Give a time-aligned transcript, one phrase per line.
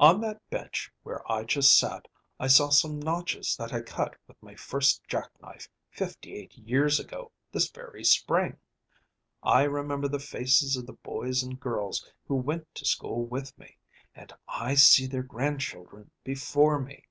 [0.00, 2.08] On that bench where I just sat
[2.40, 7.32] I saw some notches that I cut with my first jackknife fifty eight years ago
[7.52, 8.56] this very spring.
[9.42, 13.76] I remember the faces of the boys and girls who went to school with me,
[14.14, 17.04] and I see their grandchildren before me.